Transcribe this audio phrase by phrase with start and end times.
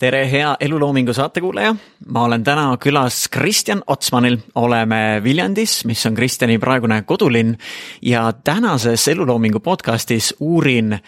[0.00, 1.74] tere, hea eluloomingu saatekuulaja,
[2.10, 7.54] ma olen täna külas Kristjan Otsmanil, oleme Viljandis, mis on Kristjani praegune kodulinn.
[8.02, 10.98] Ja tänases eluloomingu podcastis uurin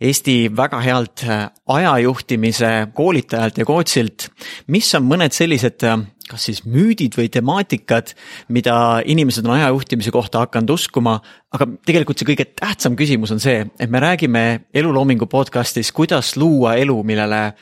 [0.00, 1.24] Eesti väga healt
[1.66, 4.28] ajajuhtimise koolitajalt ja coach'ilt,
[4.66, 5.86] mis on mõned sellised
[6.28, 8.14] kas siis müüdid või temaatikad,
[8.54, 11.20] mida inimesed on ajajuhtimise kohta hakanud uskuma.
[11.54, 16.74] aga tegelikult see kõige tähtsam küsimus on see, et me räägime eluloomingu podcast'is, kuidas luua
[16.80, 17.52] elu, millele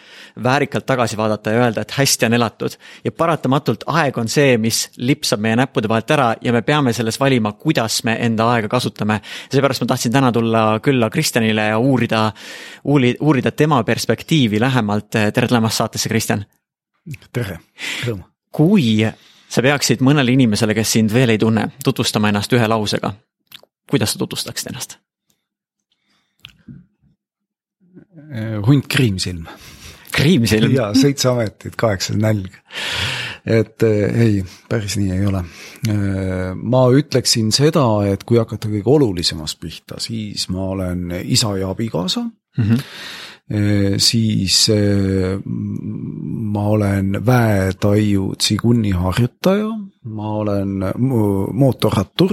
[0.42, 2.78] väärikalt tagasi vaadata ja öelda, et hästi on elatud.
[3.04, 7.20] ja paratamatult aeg on see, mis lipsab meie näppude vahelt ära ja me peame selles
[7.20, 9.20] valima, kuidas me enda aega kasutame.
[9.50, 12.32] seepärast ma tahtsin täna tulla külla Kristjanile ja uurida,
[12.84, 15.10] uurida, uurida tema perspektiivi lähemalt.
[15.10, 16.46] tere tulemast saatesse, Kristjan.
[17.32, 17.58] tere,
[18.06, 19.02] rõõm kui
[19.52, 23.12] sa peaksid mõnele inimesele, kes sind veel ei tunne, tutvustama ennast ühe lausega,
[23.90, 24.98] kuidas sa tutvustaksid ennast?
[28.66, 29.44] hunt Kriimsilm.
[30.12, 30.72] Kriimsilm?
[30.72, 32.54] jaa, seitse ametit, kaheksa nälg.
[33.46, 35.42] et eh, ei, päris nii ei ole.
[35.88, 41.72] Eh, ma ütleksin seda, et kui hakata kõige olulisemast pihta, siis ma olen isa ja
[41.74, 42.22] abikaasa
[42.58, 42.64] mm.
[42.64, 42.80] -hmm
[43.96, 44.70] siis
[46.54, 49.68] ma olen väetaiu tsiguni harjutaja,
[50.04, 50.84] ma olen
[51.52, 52.32] mootorrattur,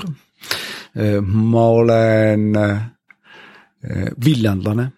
[1.25, 2.53] ma olen
[4.25, 4.92] viljandlane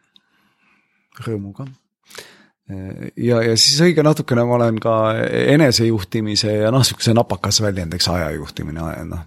[1.25, 1.65] rõõmuga
[3.17, 4.95] ja, ja siis õige natukene ma olen ka
[5.53, 9.23] enesejuhtimise ja noh, sihukese napakas väljend, eks ajajuhtimine, noh.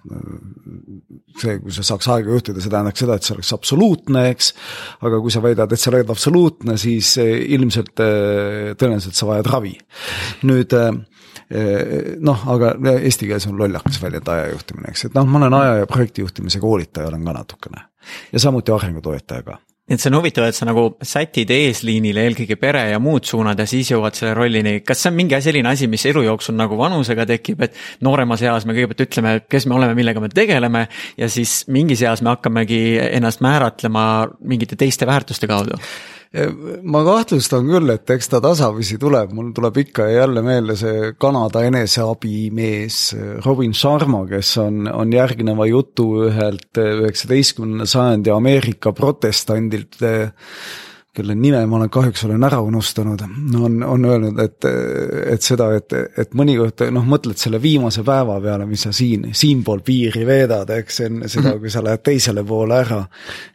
[1.41, 4.53] see, kui sa saaks aega juhtida, see tähendaks seda, et see oleks absoluutne, eks.
[5.07, 9.75] aga kui sa väidad, et sa oled absoluutne, siis ilmselt tõenäoliselt sa vajad ravi.
[10.49, 10.79] nüüd
[12.25, 15.91] noh, aga eesti keeles on lollakas väljend ajajuhtimine, eks, et noh, ma olen aja ja
[15.91, 17.87] projektijuhtimise koolitaja olen ka natukene
[18.33, 22.87] ja samuti arengutoetaja ka et see on huvitav, et sa nagu sätid eesliinile eelkõige pere
[22.89, 24.79] ja muud suunad ja siis jõuad selle rollini.
[24.81, 28.65] kas see on mingi selline asi, mis elu jooksul nagu vanusega tekib, et nooremas eas
[28.65, 30.87] me kõigepealt ütleme, kes me oleme, millega me tegeleme
[31.21, 32.81] ja siis mingis eas me hakkamegi
[33.11, 34.07] ennast määratlema
[34.41, 35.77] mingite teiste väärtuste kaudu?
[36.83, 41.13] Ma kahtlustan küll, et eks ta tasapisi tuleb, mul tuleb ikka ja jälle meelde see
[41.21, 42.99] Kanada eneseabimees
[43.45, 50.01] Robin Sharma, kes on, on järgneva jutu ühelt üheksateistkümnenda sajandi Ameerika protestandilt
[51.15, 53.21] kelle nime ma olen kahjuks olen ära unustanud,
[53.55, 54.67] on, on öelnud, et,
[55.31, 59.85] et seda, et, et mõnikord noh, mõtled selle viimase päeva peale, mis sa siin, siinpool
[59.87, 63.05] piiri veedad, eks enne seda, kui sa lähed teisele poole ära.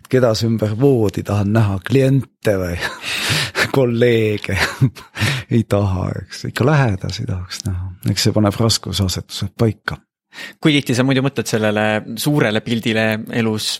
[0.09, 2.77] keda sa ümber voodi tahad näha, kliente või
[3.77, 4.57] kolleege
[5.55, 9.99] ei taha, eks ikka lähedasi tahaks näha, eks see paneb raskusasetused paika
[10.61, 11.85] kui tihti sa muidu mõtled sellele
[12.19, 13.05] suurele pildile
[13.39, 13.79] elus,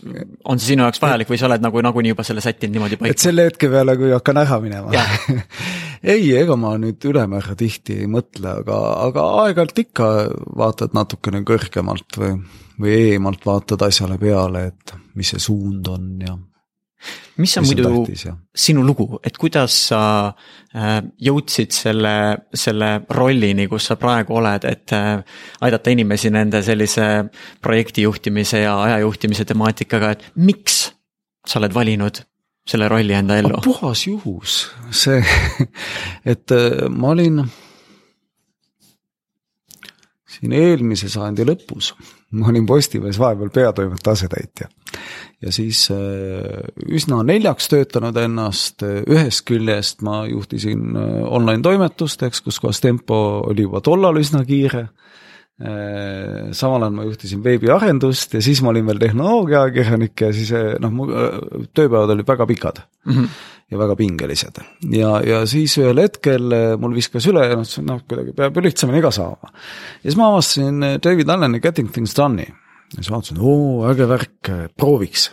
[0.50, 3.16] on see sinu jaoks vajalik või sa oled nagu nagunii juba selle sättinud niimoodi paika?
[3.16, 5.06] et selle hetke peale, kui hakkan ära minema
[6.16, 10.09] ei, ega ma nüüd ülemäära tihti ei mõtle, aga, aga aeg-ajalt ikka
[10.59, 12.36] vaatad natukene kõrgemalt või,
[12.82, 16.38] või eemalt vaatad asjale peale, et mis see suund on ja
[17.38, 22.14] mis on muidu tähtis, sinu lugu, et kuidas sa äh, jõudsid selle,
[22.54, 25.22] selle rollini, kus sa praegu oled, et äh,
[25.66, 27.08] aidata inimesi nende sellise
[27.64, 30.90] projektijuhtimise ja ajajuhtimise temaatikaga, et miks
[31.48, 32.22] sa oled valinud
[32.70, 33.62] selle rolli enda ellu?
[33.64, 34.59] puhas juhus,
[34.92, 35.24] see,
[36.34, 37.44] et äh, ma olin
[40.30, 41.94] siin eelmise sajandi lõpus,
[42.31, 44.67] ma olin Postimehes vahepeal peatoimetaja asetäitja
[45.41, 52.44] ja siis äh, üsna neljaks töötanud ennast, ühest küljest ma juhtisin äh, online toimetust, eks,
[52.45, 53.17] kus kohas tempo
[53.50, 54.90] oli juba tollal üsna kiire.
[55.59, 60.94] Äh, samal ajal ma juhtisin veebiarendust ja siis ma olin veel tehnoloogiakirjanik ja siis noh,
[60.96, 61.08] mu
[61.75, 63.16] tööpäevad olid väga pikad mm.
[63.16, 64.56] -hmm ja väga pingelised.
[64.90, 69.02] ja, ja siis ühel hetkel mul viskas üle ja noh, noh kuidagi peab ju lihtsamini
[69.02, 69.52] ka saama.
[69.52, 74.52] ja siis ma avastasin David Alleni Getting Things Done'i ja siis vaatasin, oo äge värk,
[74.78, 75.30] prooviks.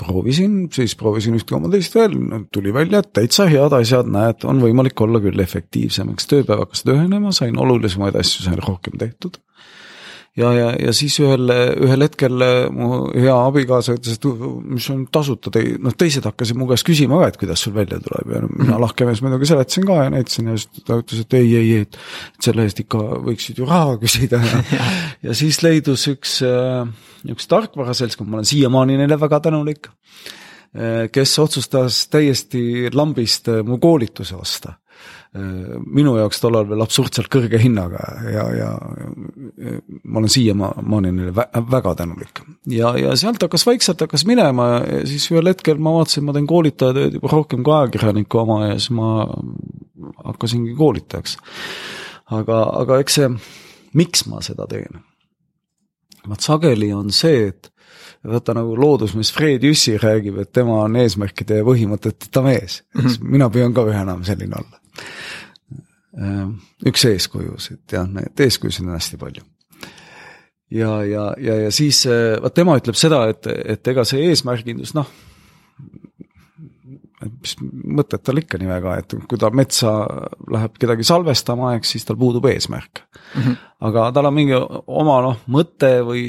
[0.00, 2.16] Proovisin, siis proovisin üht koma teist veel,
[2.54, 7.34] tuli välja, et täitsa head asjad, näed, on võimalik olla küll efektiivsemaks, tööpäev hakkas lühenema,
[7.36, 9.40] sain olulisemaid asju, sain rohkem tehtud
[10.36, 11.50] ja, ja, ja siis ühel,
[11.86, 14.28] ühel hetkel äh, mu hea abikaasa ütles, et
[14.68, 15.52] mis on tasuta,
[15.82, 18.32] noh teised hakkasid mu käest küsima ka, et kuidas sul välja tuleb.
[18.34, 18.84] Ja mina mhm.
[18.84, 21.86] lahke mees muidugi seletasin ka ja näitasin ja siis ta ütles, et ei, ei, ei,
[21.86, 22.00] et
[22.44, 24.42] selle eest ikka võiksid ju raha küsida.
[24.76, 24.82] Ja.
[25.22, 26.88] Ja siis leidus üks, äh,
[27.30, 34.36] üks tarkvaraseltskond, ma olen siiamaani neile väga tänulik, äh, kes otsustas täiesti lambist mu koolituse
[34.36, 34.74] osta
[35.36, 38.02] minu jaoks tollal veel absurdselt kõrge hinnaga
[38.32, 38.70] ja, ja,
[40.04, 42.42] ma olen siiamaani neile väga tänulik.
[42.70, 46.48] ja, ja sealt hakkas vaikselt hakkas minema ja siis ühel hetkel ma vaatasin, ma teen
[46.50, 49.10] koolitajatööd juba rohkem kui ajakirjaniku oma ja siis ma
[50.24, 51.36] hakkasingi koolitajaks.
[52.38, 53.30] aga, aga eks see,
[53.98, 55.02] miks ma seda teen?
[56.26, 57.70] vaat sageli on see, et
[58.26, 63.30] vaata nagu loodusmees Fred Jüssi räägib, et tema on eesmärkide ja põhimõteteta mees, eks -hmm.
[63.36, 64.80] mina püüan ka üha enam selline olla.
[66.16, 66.56] Ehm,
[66.88, 69.44] üks eeskujusid, jah, neid eeskujusid on hästi palju.
[70.72, 72.02] ja, ja, ja, ja siis
[72.42, 75.10] vaat tema ütleb seda, et, et ega see eesmärgindus, noh
[77.24, 77.54] mis
[77.96, 79.92] mõtet tal ikka nii väga, et kui ta metsa
[80.52, 83.40] läheb kedagi salvestama, eks siis tal puudub eesmärk mm.
[83.40, 83.56] -hmm.
[83.88, 86.26] aga tal on mingi oma noh, mõte või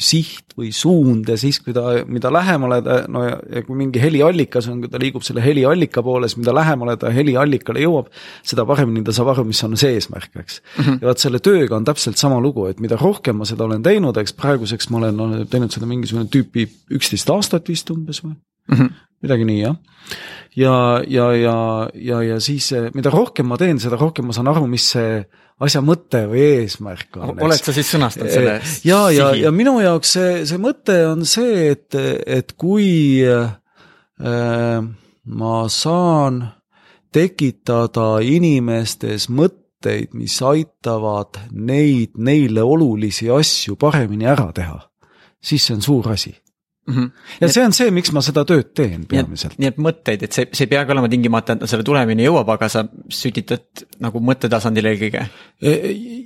[0.00, 4.00] siht või suund ja siis, kui ta, mida lähemale ta, no ja, ja kui mingi
[4.00, 8.08] heliallikas on, kui ta liigub selle heliallika poole, siis mida lähemale ta heliallikale jõuab,
[8.42, 10.84] seda paremini ta saab aru, mis on see eesmärk, eks mm.
[10.84, 10.98] -hmm.
[11.02, 14.16] ja vot selle tööga on täpselt sama lugu, et mida rohkem ma seda olen teinud,
[14.16, 18.76] eks praeguseks ma olen no, teinud seda mingisugune tüüpi üksteist aastat vist umbes või mm.
[18.78, 19.78] -hmm midagi nii jah.
[20.56, 20.76] ja,
[21.08, 21.56] ja, ja,
[21.94, 25.24] ja, ja siis mida rohkem ma teen, seda rohkem ma saan aru, mis see
[25.62, 27.38] asja mõte või eesmärk on.
[27.46, 28.58] oled sa siis sõnastanud selle?
[28.86, 31.94] ja, ja, ja minu jaoks see, see mõte on see, et,
[32.26, 33.54] et kui äh,
[35.24, 36.40] ma saan
[37.14, 44.80] tekitada inimestes mõtteid, mis aitavad neid, neile olulisi asju paremini ära teha,
[45.38, 46.34] siis see on suur asi
[46.86, 47.10] Mm -hmm.
[47.40, 49.54] ja see on see, miks ma seda tööd teen peamiselt.
[49.58, 52.68] nii et mõtteid, et see, see ei peagi olema tingimata, et selle tulemini jõuab, aga
[52.68, 55.22] sa sütitad nagu mõttetasandil eelkõige.
[55.62, 55.72] E,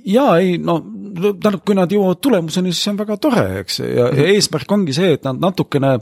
[0.05, 3.85] ja ei, no tähendab, kui nad jõuavad tulemuseni, siis see on väga tore, eks, ja
[3.85, 4.19] mm, -hmm.
[4.19, 5.93] ja eesmärk ongi see, et nad natukene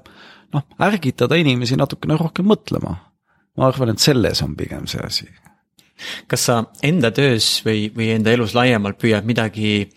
[0.53, 2.95] noh, ärgitada inimesi natukene rohkem mõtlema.
[3.57, 5.27] ma arvan, et selles on pigem see asi.
[6.27, 9.89] kas sa enda töös või, või enda elus laiemalt püüad midagi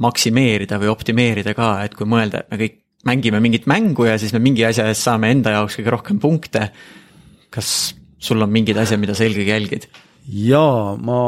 [0.00, 4.34] maksimeerida või optimeerida ka, et kui mõelda, et me kõik mängime mingit mängu ja siis
[4.34, 6.70] me mingi asja eest saame enda jaoks kõige rohkem punkte.
[7.52, 9.88] kas sul on mingid asjad, mida sa eelkõige jälgid?
[10.22, 11.18] jaa, ma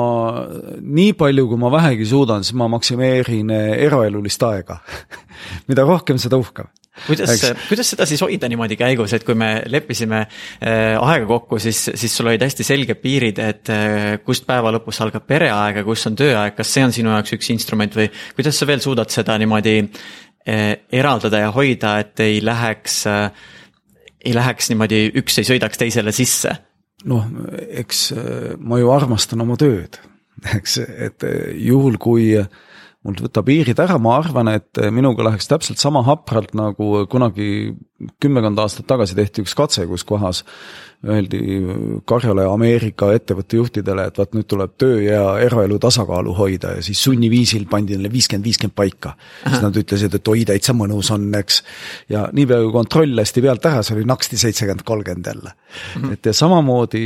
[0.78, 4.78] nii palju, kui ma vähegi suudan, siis ma maksimeerin eh, eraelulist aega
[5.68, 6.70] mida rohkem, seda uhkem
[7.08, 11.88] kuidas, kuidas seda siis hoida niimoodi käigus, et kui me leppisime äh, aega kokku, siis,
[11.98, 16.06] siis sul olid hästi selged piirid, et äh, kust päeva lõpus algab pereaeg ja kus
[16.06, 18.06] on tööaeg, kas see on sinu jaoks üks instrument või
[18.38, 23.46] kuidas sa veel suudad seda niimoodi Eh, eraldada ja hoida, et ei läheks, eh,
[24.24, 26.56] ei läheks niimoodi, üks ei sõidaks teisele sisse?
[27.04, 27.24] noh,
[27.80, 29.98] eks eh, ma ju armastan oma tööd,
[30.58, 31.26] eks, et
[31.60, 32.30] juhul, kui
[33.04, 37.74] mult võtab piirid ära, ma arvan, et minuga läheks täpselt sama hapralt nagu kunagi
[38.20, 40.44] kümmekond aastat tagasi tehti üks katse, kus kohas
[41.04, 41.40] öeldi
[42.08, 46.84] Karjala ja Ameerika ettevõtte juhtidele, et vaat nüüd tuleb töö ja eraelu tasakaalu hoida ja
[46.84, 49.14] siis sunniviisil pandi neile viiskümmend, viiskümmend paika.
[49.42, 51.62] siis nad ütlesid, et oi, täitsa mõnus on, eks.
[52.12, 55.52] ja niipea kui kontroll lasti pealt ära, see oli naksti seitsekümmend, kolmkümmend jälle.
[55.52, 56.12] -hmm.
[56.12, 57.04] et ja samamoodi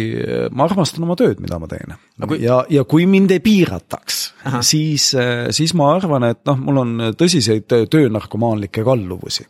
[0.53, 1.95] ma armastan oma tööd, mida ma teen
[2.27, 2.43] kui....
[2.45, 4.19] ja, ja kui mind ei piirataks,
[4.61, 5.13] siis,
[5.51, 9.49] siis ma arvan, et noh, mul on tõsiseid töönarkomaanlikke kalluvusi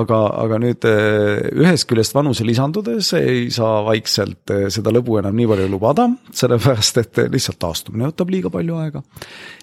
[0.00, 5.36] aga, aga nüüd eh, ühest küljest vanuse lisandudes ei saa vaikselt eh, seda lõbu enam
[5.38, 9.04] nii palju lubada, sellepärast et lihtsalt taastumine võtab liiga palju aega.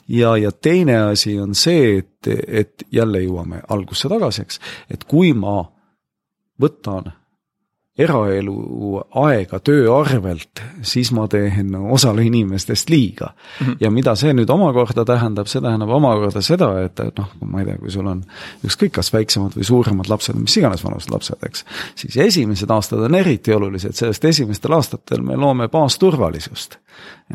[0.07, 4.61] ja, ja teine asi on see, et, et jälle jõuame algusse tagasi, eks,
[4.91, 5.61] et kui ma
[6.61, 7.11] võtan
[7.99, 13.65] eraelu aega töö arvelt, siis ma teen osale inimestest liiga mm.
[13.65, 13.77] -hmm.
[13.79, 17.77] ja mida see nüüd omakorda tähendab, see tähendab omakorda seda, et, noh, ma ei tea,
[17.81, 18.24] kui sul on
[18.67, 23.15] ükskõik, kas väiksemad või suuremad lapsed, mis iganes vanused lapsed, eks, siis esimesed aastad on
[23.15, 26.79] eriti olulised, sellest esimestel aastatel me loome baasturvalisust,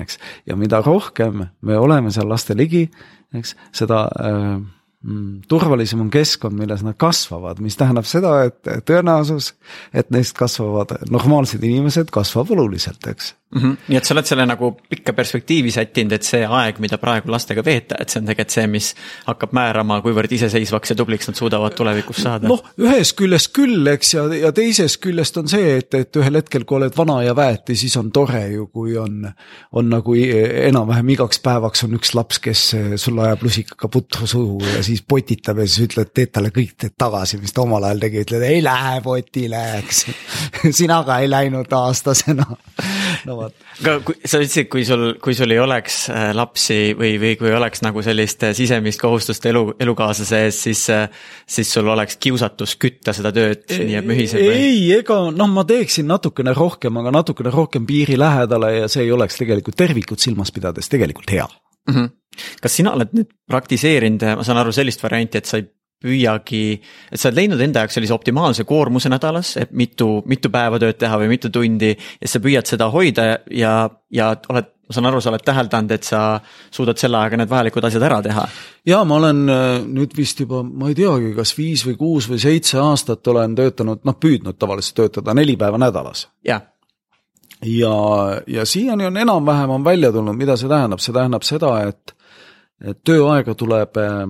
[0.00, 2.88] eks, ja mida rohkem me oleme seal laste ligi,
[3.34, 4.56] eks, seda äh,
[5.48, 9.52] turvalisem on keskkond, milles nad kasvavad, mis tähendab seda, et tõenäosus,
[9.94, 13.60] et neist kasvavad normaalsed inimesed, kasvab oluliselt, eks mm.
[13.60, 13.76] -hmm.
[13.88, 17.64] nii et sa oled selle nagu pikka perspektiivi sättinud, et see aeg, mida praegu lastega
[17.64, 18.88] veeta, et see on tegelikult see, mis
[19.26, 22.48] hakkab määrama, kuivõrd iseseisvaks ja tubliks nad suudavad tulevikus saada.
[22.48, 26.64] noh, ühest küljest küll, eks, ja, ja teisest küljest on see, et, et ühel hetkel,
[26.64, 29.26] kui oled vana ja väeti, siis on tore ju, kui on,
[29.72, 32.64] on nagu enam-vähem igaks päevaks on üks laps, kes
[33.00, 36.96] sulle ajab lusikaga putru suhu ja siis potitab ja siis ütled, teed talle kõik teed
[36.98, 40.06] tagasi, mis ta omal ajal tegi, ütled ei lähe potile, eks
[40.80, 42.46] sina ka ei läinud aastasena
[43.26, 43.54] no vot.
[43.80, 47.52] aga kui sa ütlesid, kui sul, kui sul ei oleks äh, lapsi või, või kui
[47.56, 51.06] oleks nagu sellist äh, sisemist kohustust elu, elukaaslase ees, siis, äh,
[51.48, 54.58] siis sul oleks kiusatus kütta seda tööd nii et mühiseb või?
[54.68, 59.14] ei, ega noh, ma teeksin natukene rohkem, aga natukene rohkem piiri lähedale ja see ei
[59.14, 61.94] oleks tegelikult tervikut silmas pidades tegelikult hea mm.
[61.94, 62.52] -hmm.
[62.62, 65.68] kas sina oled nüüd praktiseerinud, ma saan aru sellist varianti, et sa ei
[66.02, 66.76] püüagi,
[67.10, 70.98] et sa oled leidnud enda jaoks sellise optimaalse koormuse nädalas, et mitu, mitu päeva tööd
[71.00, 71.94] teha või mitu tundi.
[72.20, 73.72] ja sa püüad seda hoida ja,
[74.12, 76.20] ja oled, ma saan aru, sa oled täheldanud, et sa
[76.70, 78.46] suudad selle ajaga need vajalikud asjad ära teha.
[78.86, 82.40] ja ma olen äh, nüüd vist juba, ma ei teagi, kas viis või kuus või
[82.44, 86.62] seitse aastat olen töötanud, noh püüdnud tavaliselt töötada neli päeva nädalas jah
[87.64, 87.96] ja,
[88.46, 92.12] ja siiani on enam-vähem on välja tulnud, mida see tähendab, see tähendab seda, et,
[92.84, 94.26] et tööaega tuleb äh,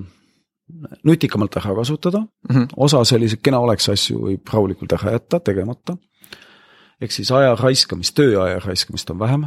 [1.05, 2.69] nutikamalt ära kasutada mm, -hmm.
[2.77, 5.97] osa selliseid kena oleks asju võib rahulikult ära jätta, tegemata.
[7.01, 9.47] ehk siis aja raiskamist, tööaja raiskamist on vähem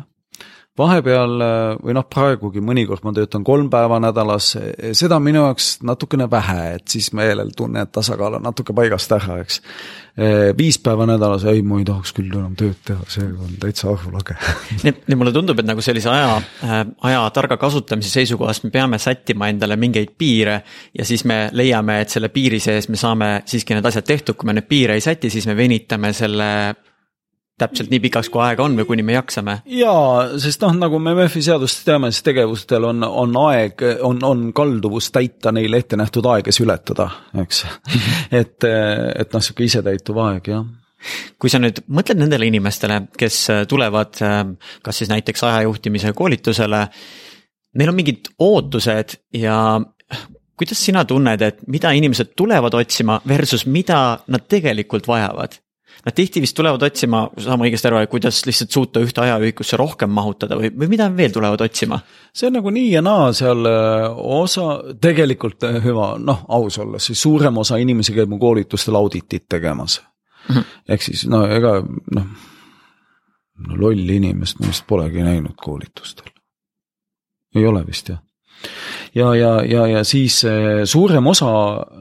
[0.79, 1.43] vahepeal
[1.83, 4.53] või noh, praegugi mõnikord ma töötan kolm päeva nädalas,
[4.97, 9.11] seda on minu jaoks natukene vähe, et siis meelel tunne, et tasakaal on natuke paigast
[9.15, 9.61] ära, eks.
[10.57, 14.35] viis päeva nädalas, ei, ma ei tahaks küll enam tööd teha, see on täitsa arvulage
[14.83, 16.39] nii, nii mulle tundub, et nagu sellise aja,
[17.07, 20.61] aja targa kasutamise seisukohast me peame sättima endale mingeid piire
[20.95, 24.49] ja siis me leiame, et selle piiri sees me saame siiski need asjad tehtud, kui
[24.49, 26.51] me neid piire ei säti, siis me venitame selle
[27.59, 29.59] täpselt nii pikaks, kui aega on või kuni me jaksame.
[29.75, 34.49] jaa, sest noh, nagu me MEF-i seadust teame, siis tegevustel on, on aeg, on, on
[34.55, 37.09] kalduvus täita neile ette nähtud aega, siis ületada,
[37.43, 37.63] eks
[38.41, 40.67] et, et noh, sihuke isetäituv aeg, jah
[41.39, 43.35] kui sa nüüd mõtled nendele inimestele, kes
[43.71, 44.17] tulevad
[44.83, 46.81] kas siis näiteks ajajuhtimise koolitusele,
[47.79, 49.55] neil on mingid ootused ja
[50.59, 55.55] kuidas sina tunned, et mida inimesed tulevad otsima versus mida nad tegelikult vajavad?
[56.05, 60.55] Nad tihti vist tulevad otsima, saame õigesti aru, kuidas lihtsalt suuta ühte ajaühikusse rohkem mahutada
[60.59, 61.99] või, või mida veel tulevad otsima?
[62.33, 64.05] see on nagu nii ja naa seal äh,
[64.39, 64.67] osa,
[65.01, 69.99] tegelikult äh, hüva, noh, aus olles, siis suurem osa inimesi käib mu koolitustel auditit tegemas
[69.99, 70.55] mm.
[70.55, 70.71] -hmm.
[70.87, 71.79] ehk siis no ega
[72.15, 72.31] noh,
[73.67, 76.31] no lolli inimest ma vist polegi näinud koolitustel.
[77.55, 78.23] ei ole vist jah
[79.15, 81.49] ja, ja, ja, ja siis eh, suurem osa,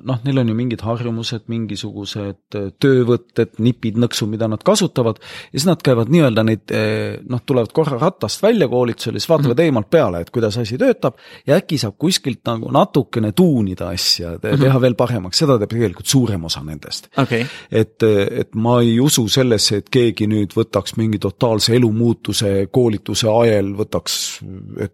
[0.07, 5.21] noh, neil on ju mingid harjumused, mingisugused eh, töövõtted, nipid, nõksud, mida nad kasutavad.
[5.21, 9.55] ja siis nad käivad nii-öelda neid, eh, noh, tulevad korra ratast välja koolitusele, siis vaatavad
[9.55, 9.65] mm -hmm.
[9.65, 11.15] eemalt peale, et kuidas asi töötab.
[11.47, 14.81] ja äkki saab kuskilt nagu natukene tuunida asja, teha mm -hmm.
[14.81, 17.45] veel paremaks, seda teeb tegelikult suurem osa nendest okay..
[17.71, 23.73] et, et ma ei usu sellesse, et keegi nüüd võtaks mingi totaalse elumuutuse koolituse ajel,
[23.79, 24.41] võtaks,
[24.81, 24.93] et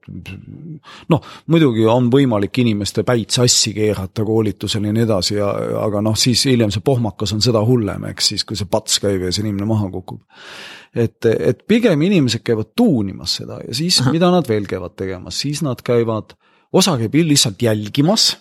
[1.09, 5.51] noh, muidugi on võimalik inimeste päid sassi keerata koolitusel ja nii edasi ja
[5.83, 9.27] aga noh, siis hiljem see pohmakas on seda hullem, eks siis, kui see pats käib
[9.27, 10.23] ja see inimene maha kukub.
[10.95, 15.63] et, et pigem inimesed käivad tuunimas seda ja siis, mida nad veel käivad tegemas, siis
[15.67, 16.37] nad käivad,
[16.73, 18.35] osa käib lihtsalt jälgimas,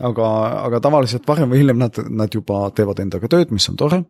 [0.00, 0.28] aga,
[0.68, 4.02] aga tavaliselt varem või hiljem nad, nad juba teevad endaga tööd, mis on tore.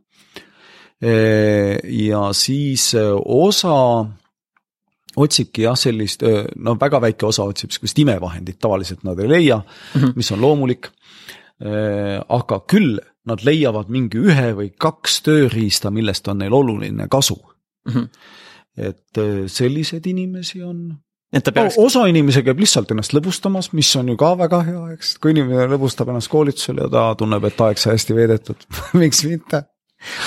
[1.01, 3.77] ja siis osa
[5.19, 6.23] otsibki jah, sellist,
[6.57, 10.17] no väga väike osa otsib sihukest imevahendit, tavaliselt nad ei leia mm, -hmm.
[10.17, 10.91] mis on loomulik.
[12.29, 17.93] aga küll nad leiavad mingi ühe või kaks tööriista, millest on neil oluline kasu mm.
[17.93, 18.09] -hmm.
[18.77, 19.21] et
[19.51, 20.95] selliseid inimesi on
[21.33, 21.79] et ta peaks.
[21.79, 25.67] osa inimesi käib lihtsalt ennast lõbustamas, mis on ju ka väga hea, eks, kui inimene
[25.75, 28.69] lõbustab ennast koolitusel ja ta tunneb, et aeg sai hästi veedetud
[29.03, 29.65] miks mitte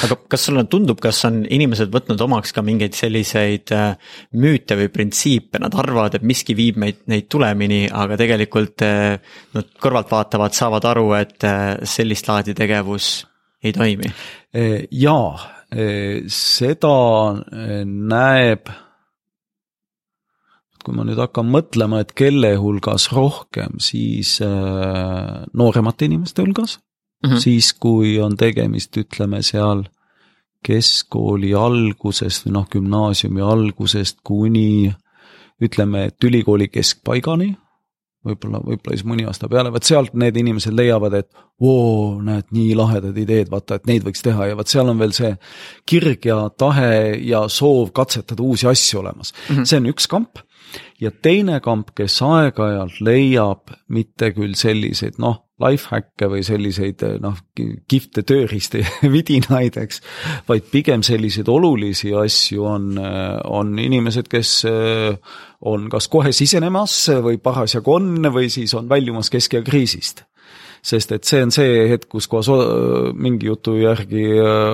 [0.05, 3.93] aga kas sulle tundub, kas on inimesed võtnud omaks ka mingeid selliseid äh,
[4.41, 9.71] müüte või printsiipe, nad arvavad, et miski viib meid, neid tulemini, aga tegelikult äh, nad
[9.81, 13.13] kõrvalt vaatavad, saavad aru, et äh, sellist laadi tegevus
[13.63, 14.09] ei toimi?
[14.51, 15.43] jaa,
[16.27, 16.95] seda
[17.87, 18.71] näeb
[20.81, 26.79] kui ma nüüd hakkan mõtlema, et kelle hulgas rohkem, siis nooremate inimeste hulgas
[27.23, 27.39] mm, -hmm.
[27.39, 29.85] siis kui on tegemist, ütleme seal
[30.65, 34.93] keskkooli algusest või noh, gümnaasiumi algusest kuni
[35.61, 37.51] ütleme, et ülikooli keskpaigani,
[38.25, 41.29] võib-olla, võib-olla siis mõni aasta peale, vot sealt need inimesed leiavad, et
[41.61, 45.13] oo, näed, nii lahedad ideed, vaata, et neid võiks teha ja vot seal on veel
[45.17, 45.33] see
[45.89, 49.55] kirg ja tahe ja soov katsetada uusi asju olemas mm.
[49.55, 49.69] -hmm.
[49.69, 50.41] see on üks kamp
[51.01, 57.38] ja teine kamp, kes aeg-ajalt leiab mitte küll selliseid noh, life hack'e või selliseid noh,
[57.56, 58.84] kihvte tööriiste
[59.15, 60.01] vidinaid, eks.
[60.50, 64.56] vaid pigem selliseid olulisi asju on, on inimesed, kes
[65.62, 70.25] on kas kohe sisenemas või parasjagu on või siis on väljumas kesk- ja kriisist
[70.81, 72.50] sest et see on see hetk, kus kohas
[73.13, 74.23] mingi jutu järgi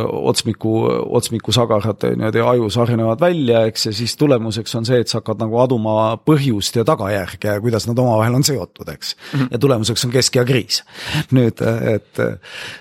[0.07, 0.73] otsmiku,
[1.19, 5.59] otsmikusagarad niimoodi ajus arenevad välja, eks, ja siis tulemuseks on see, et sa hakkad nagu
[5.59, 9.39] aduma põhjust ja tagajärge ja kuidas nad omavahel on seotud, eks mm.
[9.39, 9.47] -hmm.
[9.51, 10.83] ja tulemuseks on kesk- ja kriis.
[11.31, 11.61] nüüd,
[11.93, 12.19] et,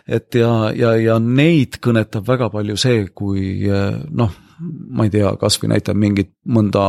[0.09, 3.67] et ja, ja, ja neid kõnetab väga palju see, kui
[4.11, 6.83] noh ma ei tea, kasvõi näitan mingit mõnda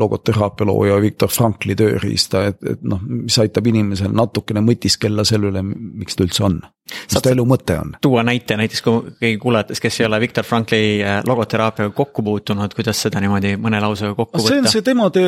[0.00, 5.62] logoteraapia looja Viktor Frankli tööriista, et, et noh, mis aitab inimesel natukene mõtiskleda selle üle,
[5.64, 6.60] miks ta üldse on.
[6.90, 7.92] mis ta elu mõte on.
[8.02, 12.74] tuua näite näiteks, kui keegi kuulates, kes ei ole Viktor Frankli äh, logoteraapiaga kokku puutunud,
[12.74, 14.48] kuidas seda niimoodi mõne lausega kokku võtta?
[14.48, 15.26] see on see tema de,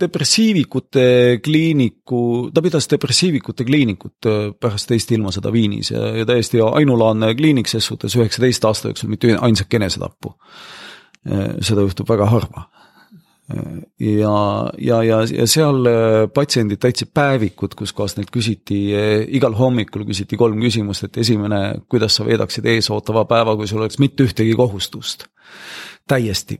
[0.00, 1.06] depressiivikute
[1.44, 2.22] kliiniku,
[2.54, 7.90] ta pidas depressiivikute kliinikut äh, pärast teist ilmasõda Viinis ja, ja täiesti ainulaadne kliinik ses
[7.90, 10.11] suhtes, üheksateist aasta jooksul mitte ainsatki enesetappu.
[11.22, 12.68] Äh, seda juhtub väga harva
[13.98, 19.56] ja, ja, ja, ja seal äh, patsiendid täitsid päevikud, kus kohas neilt küsiti, äh, igal
[19.58, 24.26] hommikul küsiti kolm küsimust, et esimene, kuidas sa veedaksid eesootava päeva, kui sul oleks mitte
[24.26, 25.28] ühtegi kohustust.
[26.08, 26.58] täiesti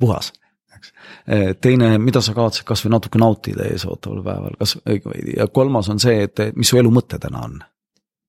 [0.00, 0.32] puhas,
[0.76, 0.92] eks.
[1.28, 6.00] Äh, teine, mida sa kavatsed kasvõi natuke nautida eesootaval päeval, kas veidi ja kolmas on
[6.02, 7.60] see, et mis su elu mõte täna on.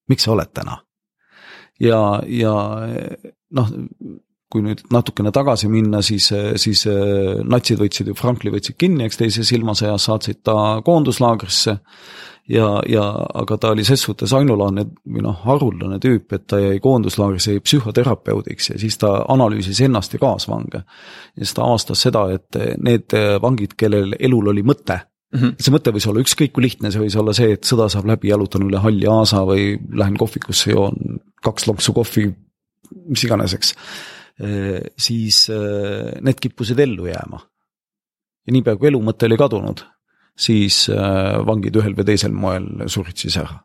[0.09, 0.81] miks sa oled täna?
[1.79, 2.53] ja, ja
[3.55, 3.69] noh
[4.51, 6.29] kui nüüd natukene tagasi minna, siis,
[6.61, 11.77] siis äh, natsid võtsid ju, Frankli võtsid kinni, eks teises ilmasõjas saatsid ta koonduslaagrisse.
[12.47, 13.03] ja, ja
[13.41, 18.71] aga ta oli ses suhtes ainulaadne või noh, haruldane tüüp, et ta jäi koonduslaagrisse psühhoterapeudiks
[18.71, 20.83] ja siis ta analüüsis ennast ja kaasvange.
[21.35, 23.11] ja siis ta avastas seda, et need
[23.43, 25.55] vangid, kellel elul oli mõte Mm -hmm.
[25.59, 28.29] see mõte võis olla ükskõik kui lihtne, see võis olla see, et sõda saab läbi,
[28.29, 32.29] jalutan üle halli aasa või lähen kohvikusse, joon kaks lonksu kohvi,
[33.07, 33.73] mis iganes, eks
[35.01, 37.39] siis need kippusid ellu jääma.
[38.45, 39.81] ja niipea kui elu mõte oli kadunud,
[40.37, 40.83] siis
[41.49, 43.55] vangid ühel või teisel moel surid siis ära,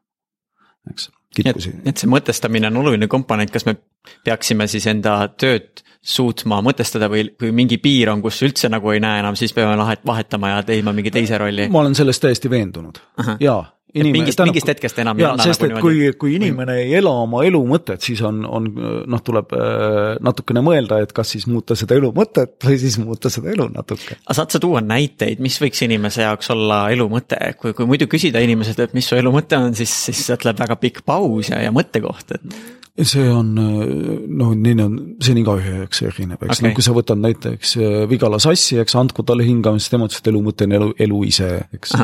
[0.89, 1.11] eks.
[1.45, 3.77] et, et see mõtestamine on oluline komponent, kas me
[4.25, 9.01] peaksime siis enda tööd suutma mõtestada või kui mingi piir on, kus üldse nagu ei
[9.03, 11.69] näe enam, siis peame lahet vahetama ja teima mingi teise rolli?
[11.71, 12.99] ma olen sellest täiesti veendunud
[13.41, 13.61] ja
[13.93, 16.13] Inimene, mingist, mingist hetkest enam ei anna sest, nagu niimoodi.
[16.17, 20.63] kui, kui inimene ei ela oma elu mõtet, siis on, on noh, tuleb äh, natukene
[20.65, 24.17] mõelda, et kas siis muuta seda elu mõtet või siis muuta seda elu natuke.
[24.23, 28.09] aga saad sa tuua näiteid, mis võiks inimese jaoks olla elu mõte, kui, kui muidu
[28.09, 31.53] küsida inimeselt, et mis su elu mõte on, siis, siis sealt läheb väga pikk paus
[31.53, 36.59] ja, ja mõttekoht, et see on noh, nii on, see on igaühe jaoks erinev, eks
[36.59, 40.21] okay., no kui sa võtad näiteks äh, Vigala Sassi, eks andku talle hingamist, tema ütles,
[40.21, 41.95] et elu mõte on elu, elu ise, eks.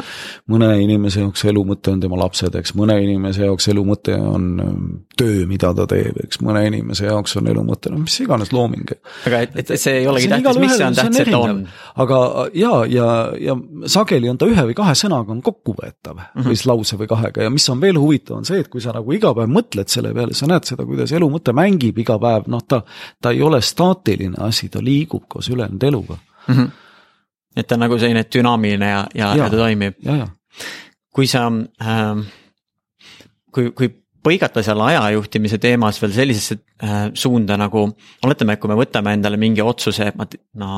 [0.48, 4.46] mõne inimese jaoks elu mõte on tema lapsed, eks, mõne inimese jaoks elu mõte on
[4.64, 4.86] ähm,
[5.18, 8.94] töö, mida ta teeb, eks, mõne inimese jaoks on elu mõte, no mis iganes looming.
[9.28, 11.62] aga et, et see ei olegi tähtis, mis see on tähtis, et on.
[12.04, 12.22] aga
[12.56, 13.10] ja, ja,
[13.44, 13.58] ja
[13.92, 16.48] sageli on ta ühe või kahe sõnaga on kokkuvõetav mm -hmm.
[16.48, 18.96] või siis lause või kahega ja mis on veel huvitav, on see, et kui sa
[18.96, 22.48] nagu iga päev mõtled selle peale, sa näed seda, kuidas elu mõte mängib iga päev,
[22.52, 22.82] noh, ta,
[23.22, 26.54] ta ei ole staatiline asi, ta liigub koos ülejäänud eluga mm.
[26.54, 26.70] -hmm.
[27.56, 29.94] et ta on nagu selline dünaamiline ja, ja, ja, ja ta toimib.
[31.14, 31.46] kui sa
[31.82, 32.26] äh,,
[33.52, 33.88] kui, kui
[34.28, 37.86] põigata seal ajajuhtimise teemas veel sellisesse äh, suunda nagu,
[38.26, 40.28] oletame, et kui me võtame endale mingi otsuse, et ma
[40.60, 40.70] no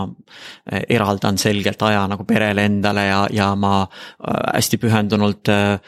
[0.70, 5.78] eraldan selgelt aja nagu perele endale ja, ja ma äh, hästi pühendunult äh,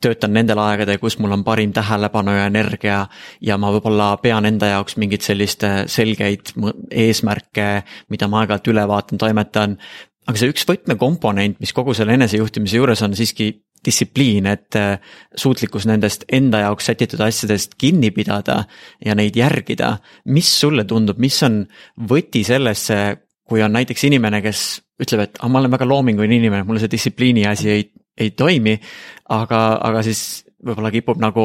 [0.00, 3.00] töötan nendel aegadel, kus mul on parim tähelepanu ja energia
[3.44, 6.54] ja ma võib-olla pean enda jaoks mingeid sellist selgeid
[6.88, 7.66] eesmärke,
[8.08, 9.76] mida ma aeg-ajalt üle vaatan, toimetan.
[10.24, 13.50] aga see üks võtmekomponent, mis kogu selle enesejuhtimise juures on siiski
[13.86, 14.98] distsipliin, et äh,
[15.36, 18.64] suutlikkus nendest enda jaoks sätitud asjadest kinni pidada
[19.04, 19.98] ja neid järgida.
[20.24, 21.64] mis sulle tundub, mis on
[22.08, 23.16] võti sellesse,
[23.48, 26.92] kui on näiteks inimene, kes ütleb, et ah, ma olen väga loominguline inimene, mulle see
[26.92, 27.88] distsipliini asi ei
[28.20, 28.76] ei toimi.
[29.30, 31.44] aga, aga siis võib-olla kipub nagu,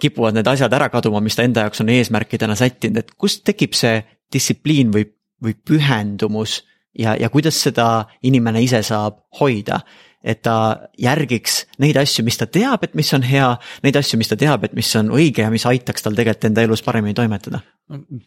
[0.00, 3.74] kipuvad need asjad ära kaduma, mis ta enda jaoks on eesmärkidena sättinud, et kust tekib
[3.76, 3.98] see
[4.32, 5.04] distsipliin või,
[5.42, 6.62] või pühendumus
[6.96, 9.82] ja, ja kuidas seda inimene ise saab hoida
[10.24, 10.54] et ta
[10.98, 13.48] järgiks neid asju, mis ta teab, et mis on hea,
[13.84, 16.64] neid asju, mis ta teab, et mis on õige ja mis aitaks tal tegelikult enda
[16.66, 17.62] elus paremini toimetada.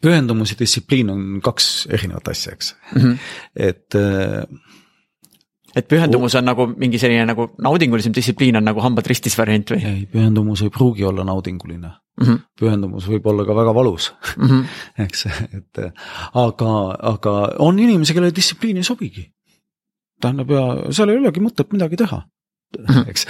[0.02, 3.02] pühendumus ja distsipliin on kaks erinevat asja, eks mm.
[3.02, 3.18] -hmm.
[3.56, 4.44] et äh,
[5.76, 9.84] et pühendumus on nagu mingi selline nagu naudingulisem distsipliin on nagu hambad ristis variant või?
[9.88, 12.26] ei, pühendumus ei pruugi olla naudinguline mm.
[12.26, 12.40] -hmm.
[12.60, 14.66] pühendumus võib olla ka väga valus mm, -hmm.
[15.06, 15.26] eks,
[15.58, 15.84] et
[16.34, 16.74] aga,
[17.14, 19.32] aga on inimesi, kellele distsipliin ei sobigi.
[20.22, 22.22] Tähendab ja seal ei olegi mõtet midagi teha
[22.72, 23.10] Mhm.
[23.12, 23.26] eks.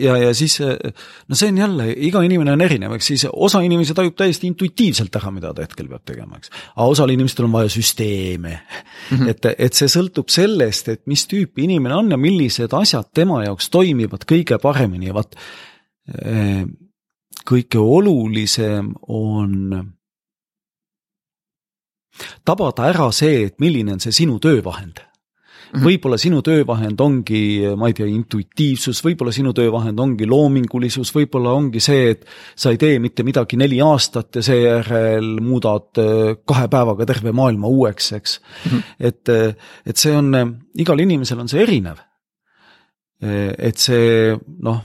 [0.00, 3.94] ja, ja siis no see on jälle, iga inimene on erinev, eks siis osa inimesi
[3.94, 6.50] tajub täiesti intuitiivselt ära, mida ta hetkel peab tegema, eks.
[6.74, 9.20] aga osal inimestel on vaja süsteeme mm.
[9.20, 9.30] -hmm.
[9.30, 13.70] et, et see sõltub sellest, et mis tüüpi inimene on ja millised asjad tema jaoks
[13.70, 15.38] toimivad kõige paremini ja vaat
[17.46, 19.54] kõige olulisem on
[22.44, 25.05] tabada ära see, et milline on see sinu töövahend.
[25.84, 27.42] Võib-olla sinu töövahend ongi,
[27.78, 32.80] ma ei tea, intuitiivsus, võib-olla sinu töövahend ongi loomingulisus, võib-olla ongi see, et sa ei
[32.80, 38.40] tee mitte midagi neli aastat ja seejärel muudad äh, kahe päevaga terve maailma uueks, eks
[38.40, 38.70] mm.
[38.70, 38.82] -hmm.
[39.10, 40.32] et, äh, et see on,
[40.78, 42.02] igal inimesel on see erinev.
[43.18, 44.82] et see noh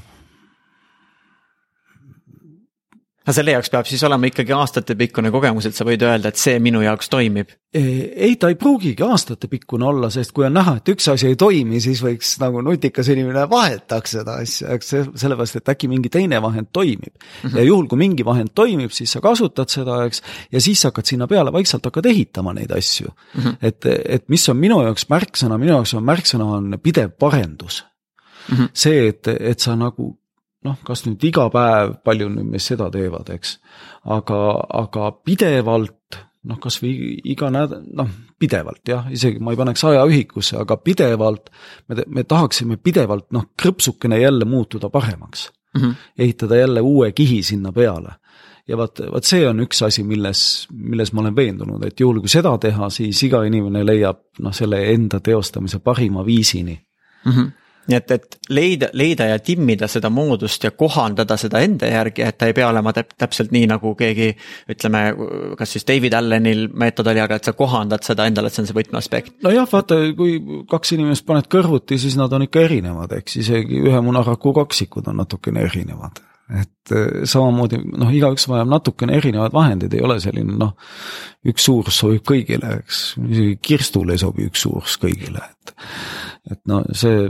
[3.22, 6.58] aga selle jaoks peab siis olema ikkagi aastatepikkune kogemus, et sa võid öelda, et see
[6.64, 7.52] minu jaoks toimib?
[7.72, 11.80] ei, ta ei pruugigi aastatepikkune olla, sest kui on näha, et üks asi ei toimi,
[11.80, 14.90] siis võiks nagu nutikas inimene vahetaks seda asja, eks
[15.22, 17.22] sellepärast, et äkki mingi teine vahend toimib mm.
[17.46, 17.58] -hmm.
[17.62, 21.28] ja juhul, kui mingi vahend toimib, siis sa kasutad seda, eks, ja siis hakkad sinna
[21.32, 23.42] peale vaikselt hakkad ehitama neid asju mm.
[23.42, 23.56] -hmm.
[23.62, 27.86] et, et mis on minu jaoks märksõna, minu jaoks on märksõna on pidev parendus
[28.50, 28.58] mm.
[28.58, 28.70] -hmm.
[28.74, 30.18] see, et, et sa nagu
[30.68, 33.56] noh, kas nüüd iga päev, palju nüüd meist seda teevad, eks.
[34.18, 34.42] aga,
[34.82, 36.20] aga pidevalt
[36.50, 36.94] noh, kasvõi
[37.34, 38.10] iga nädal, noh
[38.42, 41.52] pidevalt jah, isegi ma ei paneks ajaühikusse, aga pidevalt
[41.90, 45.82] me, me tahaksime pidevalt noh, krõpsukene jälle muutuda paremaks mm.
[45.82, 45.94] -hmm.
[46.18, 48.16] ehitada jälle uue kihi sinna peale.
[48.68, 52.30] ja vaat, vaat see on üks asi, milles, milles ma olen veendunud, et juhul kui
[52.30, 56.78] seda teha, siis iga inimene leiab noh, selle enda teostamise parima viisini
[57.26, 57.32] mm.
[57.32, 57.52] -hmm
[57.90, 62.38] nii et, et leida, leida ja timmida seda moodust ja kohandada seda enda järgi, et
[62.38, 64.32] ta ei pea olema täp-, täpselt nii, nagu keegi
[64.72, 65.04] ütleme,
[65.60, 68.72] kas siis David Allenil meetod oli, aga et sa kohandad seda endale, et see on
[68.72, 69.38] see võtmeaspekt.
[69.46, 70.38] nojah, vaata, kui
[70.70, 75.24] kaks inimest paned kõrvuti, siis nad on ikka erinevad, eks isegi ühe munaraku kaksikud on
[75.24, 76.22] natukene erinevad
[76.60, 80.76] et eh, samamoodi noh, igaüks vajab natukene erinevaid vahendeid, ei ole selline noh,
[81.48, 85.76] üks suurus sobib kõigile, eks, isegi kirstule ei sobi üks suurus kõigile, et
[86.52, 87.28] et no see,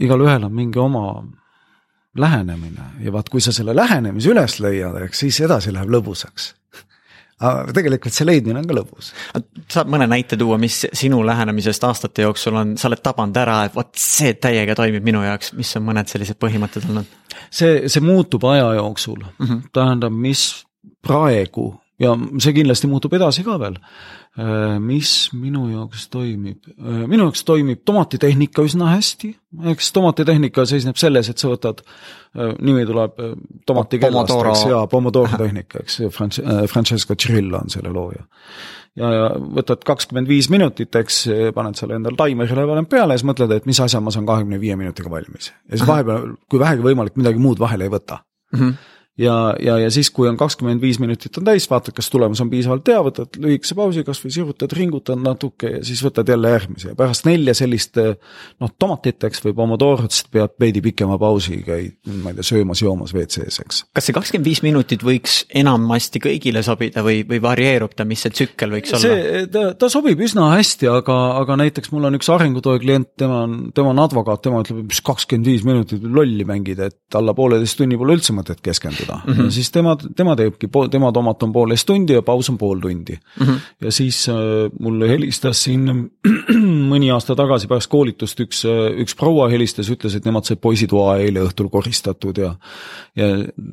[0.00, 1.04] igalühel on mingi oma
[2.16, 2.86] lähenemine.
[3.04, 6.52] Ja vaat, kui sa selle lähenemise üles leiad, eks siis edasi läheb lõbusaks
[7.44, 9.12] aga tegelikult see leidmine on ka lõbus.
[9.70, 13.76] saad mõne näite tuua, mis sinu lähenemisest aastate jooksul on, sa oled tabanud ära, et
[13.76, 17.16] vot see täiega toimib minu jaoks, mis on mõned sellised põhimõtted olnud?
[17.50, 19.64] see, see muutub aja jooksul mm, -hmm.
[19.72, 20.64] tähendab, mis
[21.04, 23.78] praegu ja see kindlasti muutub edasi ka veel
[24.34, 26.64] Äh, mis minu jaoks toimib?
[26.74, 29.28] Äh, minu jaoks toimib tomatitehnika üsna hästi,
[29.70, 31.84] eks tomatitehnika seisneb selles, et sa võtad,
[32.34, 33.20] äh, nimi tuleb
[33.70, 36.00] tomatikellast, eks, jaa, Pomodoro tehnika, eks,
[36.72, 38.26] Francesco Cirillo on selle looja.
[38.98, 41.20] ja, ja võtad kakskümmend viis minutit, eks,
[41.54, 44.58] paned selle endale taimerile paned peale ja siis mõtled, et mis asja ma saan kahekümne
[44.58, 45.52] viie minutiga valmis.
[45.70, 48.18] ja siis vahepeal, kui vähegi võimalik, midagi muud vahele ei võta
[48.50, 48.58] mm.
[48.58, 52.40] -hmm ja, ja, ja siis, kui on kakskümmend viis minutit on täis, vaatad, kas tulemus
[52.42, 56.90] on piisavalt hea, võtad lühikese pausi, kasvõi sirutad, ringutad natuke ja siis võtad jälle järgmise
[56.90, 62.40] ja pärast nelja sellist noh, tomatiteks või pomodorotest pead veidi pikema pausi, käid, ma ei
[62.40, 63.84] tea, söömas-joomas WC-s, eks.
[63.94, 68.34] kas see kakskümmend viis minutit võiks enamasti kõigile sobida või, või varieerub ta, mis see
[68.34, 69.14] tsükkel võiks olla?
[69.14, 73.44] see, ta, ta sobib üsna hästi, aga, aga näiteks mul on üks arengutoe klient, tema
[73.46, 77.78] on, tema on advokaat, tema ütleb, mis kakskümmend viis minutit lolli mängida, et alla pooleteist
[77.78, 79.32] tunni pole üldse mõtet keskenduda kasutada mm.
[79.32, 79.50] -hmm.
[79.50, 83.46] siis tema, tema teebki, tema tomat on poolteist tundi ja paus on pool tundi mm.
[83.46, 83.58] -hmm.
[83.80, 84.34] ja siis äh,
[84.80, 86.10] mulle helistas siin
[86.92, 91.18] mõni aasta tagasi pärast koolitust üks, äh, üks proua helistas, ütles, et nemad said poisitoa
[91.18, 92.54] eile õhtul koristatud ja
[93.16, 93.26] ja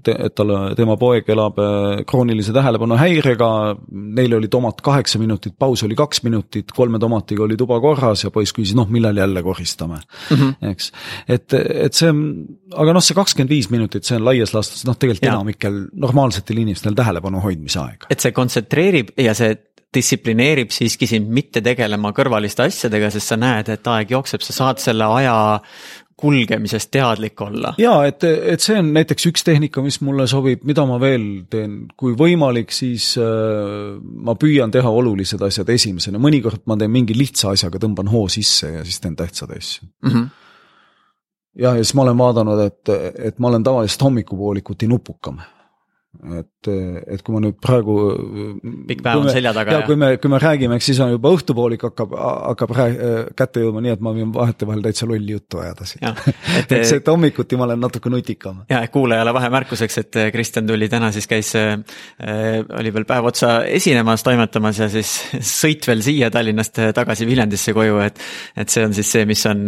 [0.03, 5.83] te, et talle, tema poeg elab äh, kroonilise tähelepanuhäirega, neil oli tomat kaheksa minutit, paus
[5.83, 9.95] oli kaks minutit, kolme tomatiga oli tuba korras ja poiss küsis, noh, millal jälle koristame
[9.95, 10.71] mm, -hmm.
[10.71, 10.91] eks.
[11.27, 12.13] et, et see,
[12.75, 16.63] aga noh, see kakskümmend viis minutit, see on laias laastus, noh, tegelikult tegelikult enamikel normaalsetel
[16.63, 18.07] inimestel tähelepanu hoidmise aeg.
[18.09, 19.55] et see kontsentreerib ja see
[19.91, 24.79] distsiplineerib siiski sind mitte tegelema kõrvaliste asjadega, sest sa näed, et aeg jookseb, sa saad
[24.79, 25.35] selle aja
[26.21, 27.73] kulgemisest teadlik olla.
[27.81, 31.79] ja et, et see on näiteks üks tehnika, mis mulle sobib, mida ma veel teen,
[31.97, 37.55] kui võimalik, siis äh, ma püüan teha olulised asjad esimesena, mõnikord ma teen mingi lihtsa
[37.55, 40.13] asjaga, tõmban hoo sisse ja siis teen tähtsad asju mm.
[40.13, 40.29] -hmm
[41.55, 42.93] jah, ja siis ma olen vaadanud, et,
[43.29, 45.41] et ma olen tavaliselt hommikupoolikuti nupukam
[46.39, 47.95] et, et kui ma nüüd praegu.
[48.87, 49.79] pikk päev on selja taga.
[49.79, 52.73] ja kui me, kui me räägime, eks siis on juba õhtupoolik hakkab, hakkab
[53.37, 56.05] kätte jõudma nii, et ma võin vahetevahel täitsa lolli juttu ajada siin.
[56.61, 58.61] et see, et hommikuti ma olen natuke nutikam.
[58.69, 61.73] ja kuulajale vahemärkuseks, et Kristjan tuli täna siis käis äh,,
[62.77, 65.15] oli veel päev otsa esinemas, toimetamas ja siis
[65.61, 68.21] sõit veel siia Tallinnast tagasi Viljandisse koju, et.
[68.55, 69.65] et see on siis see, mis on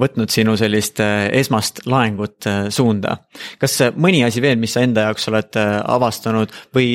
[0.00, 3.18] võtnud sinu sellist esmast laengut suunda.
[3.60, 6.29] kas mõni asi veel, mis sa enda jaoks oled avastanud
[6.74, 6.92] või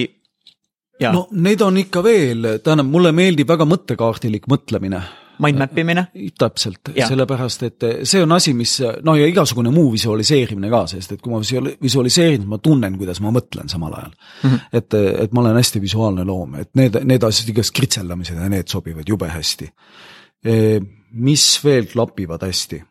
[1.02, 1.12] ja.
[1.12, 5.04] no neid on ikka veel, tähendab, mulle meeldib väga mõttekaardilik mõtlemine
[5.44, 6.06] Mind map imine?
[6.40, 11.24] täpselt, sellepärast et see on asi, mis noh, ja igasugune muu visualiseerimine ka, sest et
[11.24, 14.50] kui ma visualiseerin, ma tunnen, kuidas ma mõtlen samal ajal mm.
[14.50, 14.64] -hmm.
[14.80, 18.72] et, et ma olen hästi visuaalne loom, et need, need asjad, igast kritseldamised ja need
[18.72, 19.72] sobivad jube hästi.
[21.12, 22.84] mis veel klapivad hästi?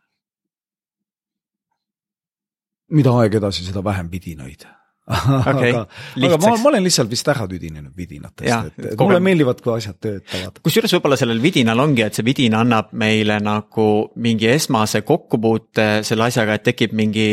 [2.90, 4.66] mida aeg edasi, seda vähem vidinaid
[5.04, 5.82] okay, aga,
[6.16, 10.60] aga ma, ma olen lihtsalt vist ära tüdinenud vidinatest, et, mulle meeldivad, kui asjad töötavad.
[10.64, 13.88] kusjuures võib-olla sellel vidinal ongi, et see vidin annab meile nagu
[14.24, 17.28] mingi esmase kokkupuute selle asjaga, et tekib mingi,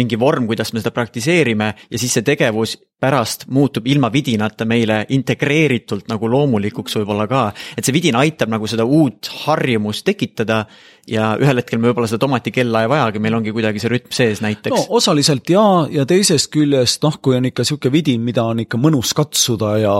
[0.00, 5.04] mingi vorm, kuidas me seda praktiseerime ja siis see tegevus pärast muutub ilma vidinata meile
[5.16, 7.42] integreeritult nagu loomulikuks võib-olla ka.
[7.76, 10.64] et see vidin aitab nagu seda uut harjumust tekitada
[11.08, 14.42] ja ühel hetkel me võib-olla seda tomatikella ei vajagi, meil ongi kuidagi see rütm sees
[14.44, 14.74] näiteks.
[14.74, 18.80] no osaliselt jaa, ja teisest küljest noh, kui on ikka sihuke vidin, mida on ikka
[18.80, 19.96] mõnus katsuda ja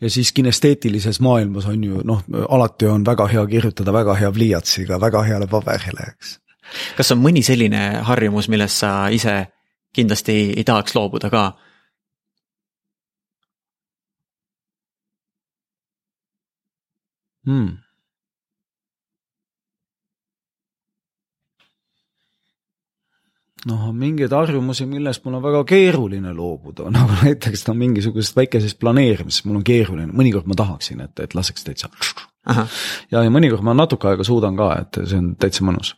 [0.00, 5.00] ja siis kinesteetilises maailmas on ju noh, alati on väga hea kirjutada väga hea pliiatsiga
[5.00, 6.36] väga heale paberile, eks.
[6.98, 9.44] kas on mõni selline harjumus, millest sa ise
[9.94, 11.50] kindlasti ei tahaks loobuda ka?
[17.46, 17.70] Hmm..
[23.68, 28.80] noh, on mingeid harjumusi, millest mul on väga keeruline loobuda, nagu näiteks no mingisugusest väikesest
[28.80, 31.90] planeerimisest, mul on keeruline, mõnikord ma tahaksin, et, et laseks täitsa.
[33.12, 35.94] ja, ja mõnikord ma natuke aega suudan ka, et see on täitsa mõnus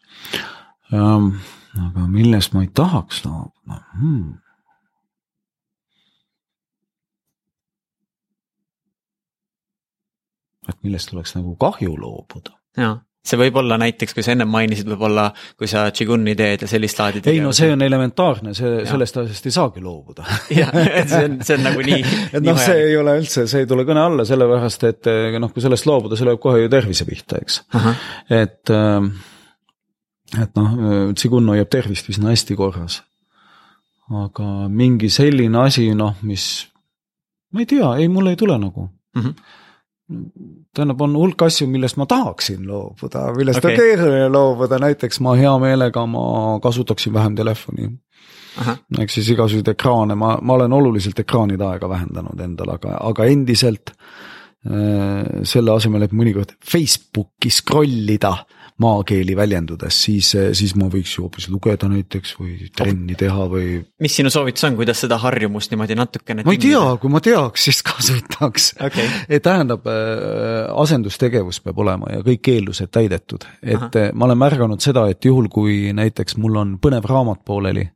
[0.93, 1.35] um,.
[1.73, 4.33] aga millest ma ei tahaks loobuda hmm.?
[10.68, 12.55] Et millest tuleks nagu kahju loobuda.
[12.79, 16.68] jaa, see võib olla näiteks, kui sa ennem mainisid, võib-olla kui sa Qiguni teed ja
[16.70, 20.27] sellist laadi ei no see on elementaarne, see, sellest asjast ei saagi loobuda.
[20.61, 22.01] jah, et see on, see on nagu nii
[22.38, 25.64] et noh, see ei ole üldse, see ei tule kõne alla, sellepärast et noh, kui
[25.64, 27.62] sellest loobuda, see lööb kohe ju tervise pihta, eks.
[28.27, 29.12] et, ähm,
[30.42, 30.77] et noh,
[31.18, 33.01] Qigun hoiab tervist üsna hästi korras.
[34.11, 36.66] aga mingi selline asi, noh, mis,
[37.55, 39.22] ma ei tea, ei, mul ei tule nagu mm.
[39.22, 39.59] -hmm
[40.75, 43.75] tähendab, on hulk asju, millest ma tahaksin loobuda, millest okay.
[43.75, 46.25] on keeruline loobuda, näiteks ma hea meelega, ma
[46.62, 47.90] kasutaksin vähem telefoni.
[49.01, 53.94] ehk siis igasuguseid ekraane, ma, ma olen oluliselt ekraanide aega vähendanud endal, aga, aga endiselt
[53.96, 61.17] äh, selle asemel, et mõnikord Facebooki scroll ida äh, maakeeli väljendudes, siis, siis ma võiks
[61.17, 63.81] ju hoopis lugeda näiteks või trenni teha või.
[64.03, 66.47] mis sinu soovitus on, kuidas seda harjumust niimoodi natukene?
[66.47, 69.09] ma ei tea, kui ma teaks, siis kasutaks okay..
[69.29, 74.11] et tähendab, äh, asendustegevus peab olema ja kõik eeldused täidetud, et Aha.
[74.17, 77.87] Ma olen märganud seda, et juhul, kui näiteks mul on põnev raamat pooleli,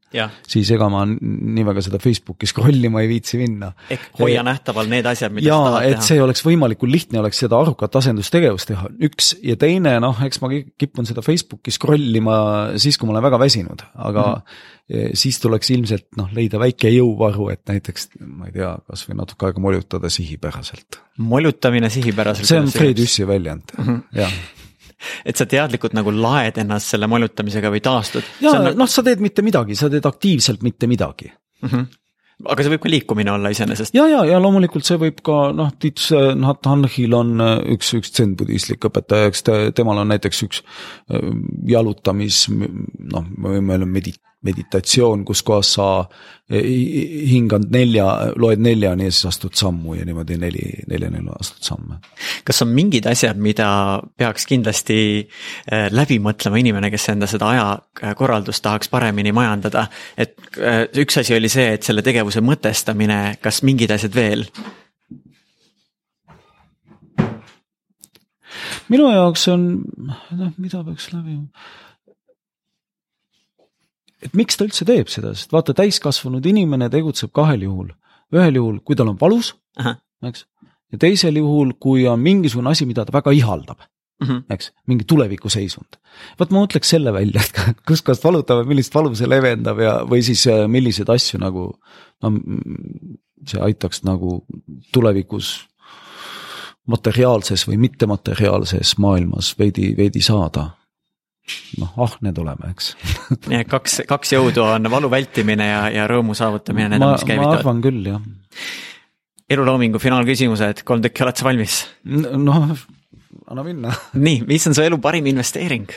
[0.47, 3.73] siis ega ma nii väga seda Facebooki scroll ima ei viitsi minna.
[3.93, 5.99] ehk hoia nähtaval need asjad, mida ja, sa tahad teha.
[5.99, 10.41] et see oleks võimalikult lihtne, oleks seda arukat asendustegevust teha, üks ja teine noh, eks
[10.43, 12.39] ma kipun seda Facebooki scroll ima
[12.81, 15.17] siis, kui ma olen väga väsinud, aga mm.
[15.19, 19.63] siis tuleks ilmselt noh, leida väike jõuvaru, et näiteks ma ei tea, kasvõi natuke aega
[19.63, 21.03] molutada sihipäraselt.
[21.19, 22.49] molutamine sihipäraselt.
[22.49, 24.23] see on Fred Jüssi väljend mm, -hmm.
[24.23, 24.39] jah
[25.29, 28.35] et sa teadlikult nagu laed ennast selle molutamisega või taastud.
[28.45, 28.79] ja nagu...
[28.79, 31.71] noh, sa teed mitte midagi, sa teed aktiivselt mitte midagi mm.
[31.71, 31.95] -hmm
[32.45, 33.95] aga see võib ka liikumine olla iseenesest.
[33.97, 38.13] ja, ja, ja loomulikult see võib ka noh, Tits Nhat Hanhil on äh, üks, üks
[38.13, 41.31] zen-budistlik õpetaja, eks ta, temal on näiteks üks äh,
[41.73, 45.89] jalutamis noh, me võime öelda medit-, meditatsioon, kus kohas sa
[46.51, 46.63] eh,
[47.31, 48.07] hingad nelja,
[48.41, 52.01] loed neljani ja siis astud sammu ja niimoodi neli, neljani astud samme.
[52.47, 53.69] kas on mingid asjad, mida
[54.19, 59.87] peaks kindlasti eh, läbi mõtlema inimene, kes enda seda ajakorraldust tahaks paremini majandada?
[60.17, 64.47] et eh, üks asi oli see, et selle tegevuse mõtestamine, kas mingid asjad veel?
[68.93, 69.67] minu jaoks on,
[70.39, 71.41] noh, mida peaks läbi
[74.27, 77.91] et miks ta üldse teeb seda, sest vaata, täiskasvanud inimene tegutseb kahel juhul.
[78.35, 79.53] ühel juhul, kui tal on valus,
[80.27, 80.47] eks,
[80.93, 83.79] ja teisel juhul, kui on mingisugune asi, mida ta väga ihaldab
[84.21, 84.43] mm, -hmm.
[84.51, 85.99] eks, mingi tulevikuseisund.
[86.41, 90.47] vot ma mõtleks selle välja, et kuskohast valutab, millist valu see leevendab ja, või siis
[90.47, 91.73] äh, milliseid asju nagu
[92.23, 92.33] no
[93.47, 94.45] see aitaks nagu
[94.93, 95.69] tulevikus
[96.87, 100.71] materiaalses või mittemateriaalses maailmas veidi, veidi saada
[101.81, 102.93] noh, ahned oleme, eks
[103.51, 107.27] nii et kaks, kaks jõudu on valu vältimine ja, ja rõõmu saavutamine, need on, mis
[107.27, 107.55] käivitavad.
[107.55, 108.25] ma arvan küll, jah.
[109.57, 111.79] eluloomingu finaalküsimused, kolm tükki, oled sa valmis?
[112.07, 112.75] noh,
[113.47, 113.95] anna minna.
[114.27, 115.89] nii, mis on su elu parim investeering?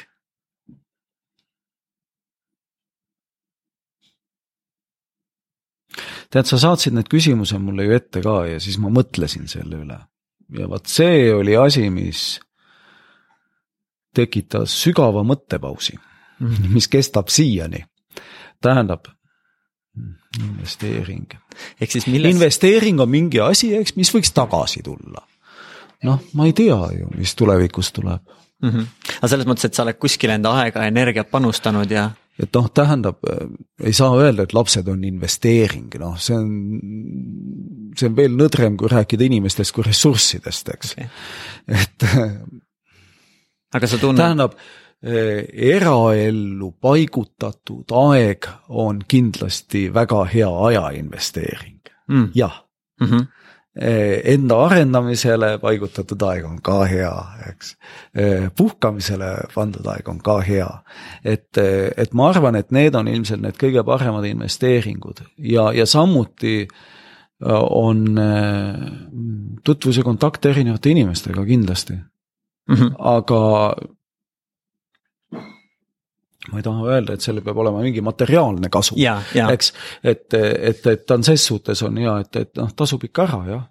[6.30, 9.98] tead, sa saatsid need küsimused mulle ju ette ka ja siis ma mõtlesin selle üle.
[10.54, 12.38] ja vot see oli asi, mis
[14.20, 16.76] tekitas sügava mõttepausi mm, -hmm.
[16.76, 17.86] mis kestab siiani.
[18.62, 19.08] tähendab,
[20.40, 21.28] investeering.
[21.82, 22.36] ehk siis milles?
[22.36, 25.26] investeering on mingi asi, eks, mis võiks tagasi tulla.
[26.04, 28.22] noh, ma ei tea ju, mis tulevikus tuleb.
[28.62, 28.70] mm.
[28.70, 28.86] -hmm.
[29.18, 32.70] aga selles mõttes, et sa oled kuskile enda aega ja energiat panustanud ja et noh,
[32.72, 33.20] tähendab,
[33.84, 36.54] ei saa öelda, et lapsed on investeering, noh, see on,
[38.00, 41.10] see on veel nõdrem, kui rääkida inimestest kui ressurssidest, eks okay..
[41.68, 42.08] et.
[43.74, 44.22] aga sa tunned.
[44.22, 44.56] tähendab,
[45.00, 52.66] eraellu paigutatud aeg on kindlasti väga hea aja investeering mm., jah
[53.00, 53.08] mm.
[53.08, 53.28] -hmm
[53.80, 57.12] Eh, enda arendamisele paigutatud aeg on ka hea,
[57.48, 57.76] eks.
[58.18, 60.68] Eh, puhkamisele pandud aeg on ka hea.
[61.24, 65.86] et, eh, et ma arvan, et need on ilmselt need kõige paremad investeeringud ja, ja
[65.86, 66.68] samuti
[67.40, 68.20] on
[69.64, 71.96] tutvus ja kontakt erinevate inimestega kindlasti
[72.70, 72.76] mm.
[72.76, 72.96] -hmm.
[73.00, 73.76] aga
[76.52, 78.98] ma ei taha öelda, et sellel peab olema mingi materiaalne kasu,
[79.54, 83.28] eks, et, et, et ta on ses suhtes on hea, et, et noh, tasub ikka
[83.28, 83.64] ära jah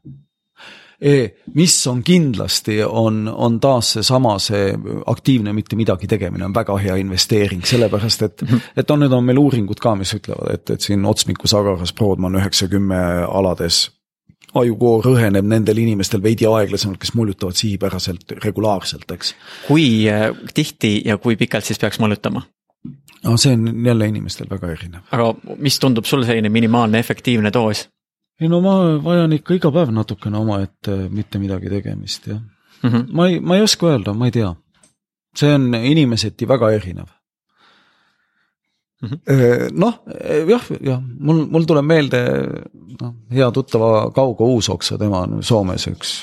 [1.00, 1.28] e,.
[1.54, 4.72] mis on kindlasti, on, on taas seesama, see
[5.06, 8.72] aktiivne mitte midagi tegemine on väga hea investeering, sellepärast et -hmm.
[8.76, 12.34] et on, nüüd on meil uuringud ka, mis ütlevad, et, et siin otsmikus, agaras, Broadman
[12.34, 13.88] üheksa, kümme alades
[14.61, 19.35] ajukoor õheneb nendel inimestel veidi aeglasemalt, kes moljutavad sihipäraselt regulaarselt, eks.
[19.66, 22.42] kui äh, tihti ja kui pikalt siis peaks moljutama?
[23.25, 25.03] no see on jälle inimestel väga erinev.
[25.11, 27.88] aga mis tundub sul selline minimaalne efektiivne doos?
[28.40, 32.90] ei no ma vajan ikka iga päev natukene omaette mitte midagi tegemist, jah mm.
[32.90, 33.07] -hmm.
[33.12, 34.55] ma ei, ma ei oska öelda, ma ei tea.
[35.37, 37.17] see on inimeseti väga erinev
[39.02, 39.78] mm -hmm..
[39.78, 40.00] noh,
[40.48, 42.22] jah, jah, mul, mul tuleb meelde
[43.00, 46.14] noh, hea tuttava Kaugo Uusoksa, tema on Soomes üks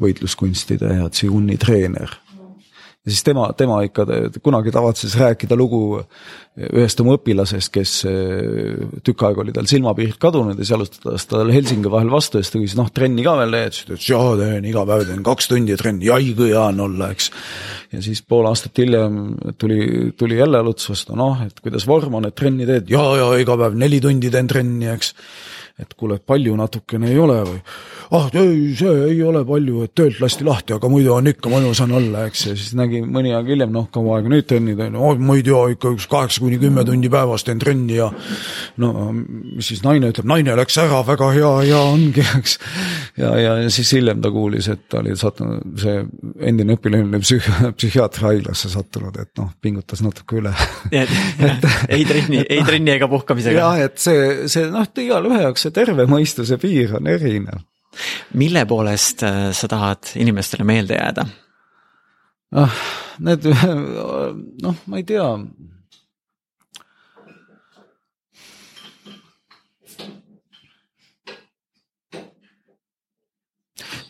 [0.00, 2.12] võitluskunstide ja tsiuni treener
[3.06, 4.04] ja siis tema, tema ikka
[4.42, 6.00] kunagi tavatses rääkida lugu
[6.56, 11.52] ühest oma õpilasest, kes eh, tükk aega oli tal silmapiirt kadunud ja siis alustas tal
[11.52, 14.08] Helsingi vahel vastu ja siis ta küsis, noh trenni ka veel teed, siis ta ütles
[14.10, 17.28] jaa teen iga päev teen kaks tundi trenni, ai kui hea on olla, eks.
[17.94, 19.20] ja siis pool aastat hiljem
[19.60, 19.80] tuli,
[20.18, 23.58] tuli jälle Luts vastu, noh, et kuidas vorm on, et trenni teed, jaa, jaa iga
[23.60, 25.12] päev neli tundi teen trenni, eks.
[25.76, 27.58] Et kuule, palju natukene ei ole või?
[28.16, 31.82] Ah ei, see ei ole palju, et töölt lasti lahti, aga muidu on ikka mõnus
[31.84, 34.96] on olla, eks, ja siis nägi mõni aeg hiljem, noh, kaua aega nüüd trenni teen,
[34.96, 38.06] oh ma ei tea, ikka üks kaheksa kuni kümme tundi päevas teen trenni ja
[38.80, 42.56] no mis siis naine ütleb, naine läks ära, väga hea, ja ongi, eks.
[43.20, 46.00] ja, ja, ja siis hiljem ta kuulis, et ta oli sattunud, see
[46.46, 50.54] endine õpilane oli psühh-, psühhiaatri haiglasse sattunud, et noh, pingutas natuke üle.
[51.96, 53.60] Ei trenni, ei trenni ega puhkamisega.
[53.60, 57.64] jah, et see, see noh, igaühe jaoks see terve mõistuse piir on erinev
[58.34, 61.26] mille poolest äh, sa tahad inimestele meelde jääda?
[62.56, 62.76] ah,
[63.18, 63.48] need,
[64.64, 65.30] noh, ma ei tea.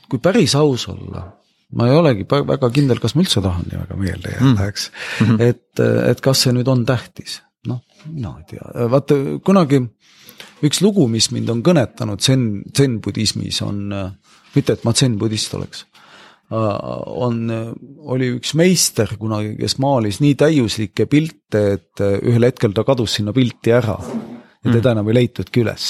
[0.07, 1.25] kui päris aus olla,
[1.75, 4.91] ma ei olegi väga kindel, kas ma üldse tahan nii väga meelde jääda mm., eks
[4.93, 5.27] mm.
[5.27, 5.41] -hmm.
[5.43, 9.83] et, et kas see nüüd on tähtis, noh, mina ei tea, vaata kunagi
[10.67, 13.85] üks lugu, mis mind on kõnetanud zen, zen-budismis on,
[14.55, 15.85] mitte et ma zen-budist oleks,
[16.51, 17.41] on,
[18.15, 23.35] oli üks meister kunagi, kes maalis nii täiuslikke pilte, et ühel hetkel ta kadus sinna
[23.37, 23.97] pilti ära
[24.67, 24.93] ja teda mm.
[24.95, 25.89] enam ei leitudki üles.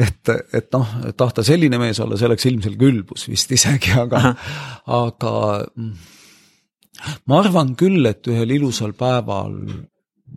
[0.00, 4.32] Et, et noh, tahta selline mees olla, see oleks ilmselge ülbus vist isegi, aga,
[4.90, 5.32] aga
[5.70, 5.92] mm,
[7.30, 9.56] ma arvan küll, et ühel ilusal päeval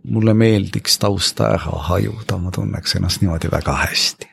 [0.04, 4.28] mulle meeldiks tausta ära hajuda, ma tunneks ennast niimoodi väga hästi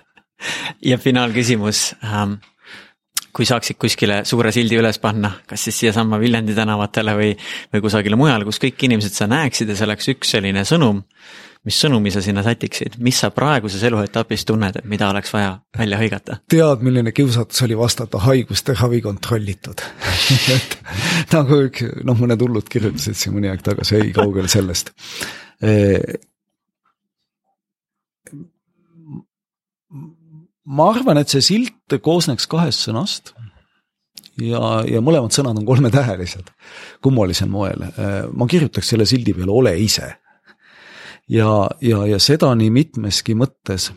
[0.92, 2.40] ja finaalküsimus ähm,.
[3.36, 7.28] kui saaksid kuskile suure sildi üles panna, kas siis siiasamma Viljandi tänavatele või,
[7.72, 11.04] või kusagile mujale, kus kõik inimesed seda näeksid ja see oleks üks selline sõnum
[11.66, 15.98] mis sõnumi sa sinna sätiksid, mis sa praeguses eluetapis tunned, et mida oleks vaja välja
[16.00, 16.38] hõigata?
[16.50, 19.84] tead, milline kiusatus oli vastata haiguste ravi kontrollitud.
[21.20, 24.92] Et nagu üks, noh, mõned hullud kirjutasid siin mõni aeg tagasi, ei kaugel sellest.
[30.70, 33.34] Ma arvan, et see silt koosneks kahest sõnast.
[34.40, 36.48] Ja, ja mõlemad sõnad on kolmetähelised,
[37.04, 37.84] kummalisel moel.
[38.32, 40.08] ma kirjutaks selle sildi peale ole ise
[41.30, 43.90] ja, ja, ja seda nii mitmeski mõttes.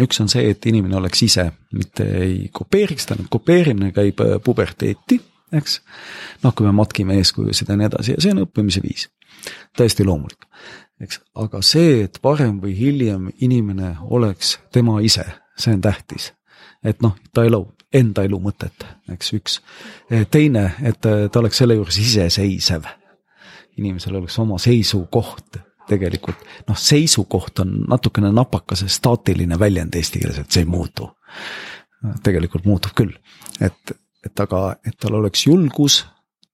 [0.00, 5.20] üks on see, et inimene oleks ise, mitte ei kopeeriks, tähendab kopeerimine käib äh, puberteeti,
[5.52, 5.80] eks.
[6.42, 9.08] noh, kui me matkime eeskujusid ja nii edasi ja see on õppimise viis,
[9.76, 10.48] täiesti loomulik,
[11.02, 15.26] eks, aga see, et varem või hiljem inimene oleks tema ise,
[15.58, 16.32] see on tähtis.
[16.84, 19.60] et noh, ta elab enda elu mõtet, eks üks.
[20.30, 22.90] teine, et ta oleks selle juures iseseisev
[23.76, 25.58] inimesel oleks oma seisukoht
[25.88, 31.10] tegelikult, noh, seisukoht on natukene napakas ja staatiline väljend eesti keeles, et see ei muutu.
[32.22, 33.12] tegelikult muutub küll,
[33.64, 33.92] et,
[34.26, 36.02] et aga, et tal oleks julgus,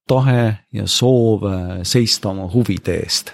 [0.06, 1.42] tahe ja soov
[1.82, 3.32] seista oma huvide eest.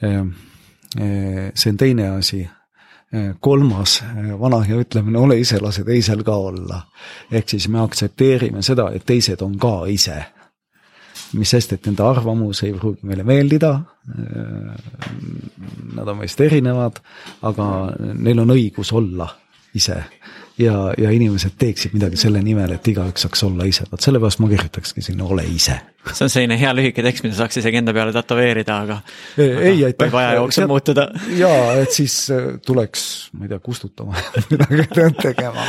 [0.00, 2.42] see on teine asi
[3.40, 4.02] kolmas
[4.40, 6.82] vana hea ütlemine, ole ise, lase teisel ka olla.
[7.30, 10.18] ehk siis me aktsepteerime seda, et teised on ka ise
[11.34, 13.72] mis sest, et nende arvamus ei pruugi meile meeldida.
[15.94, 17.00] Nad on meist erinevad,
[17.48, 17.66] aga
[17.98, 19.28] neil on õigus olla
[19.74, 20.02] ise
[20.58, 24.50] ja, ja inimesed teeksid midagi selle nimel, et igaüks saaks olla ise, vot sellepärast ma
[24.52, 25.78] kirjutakski sinna ole ise.
[26.12, 28.98] See on selline hea lühike tekst, mida saaks isegi enda peale tätoveerida, aga.
[29.40, 30.04] ei, aitäh.
[30.04, 31.06] võib aja jooksul muutuda.
[31.38, 33.04] jaa, et siis äh, tuleks,
[33.38, 34.16] ma ei tea, kustutama
[34.52, 35.66] midagi tegema.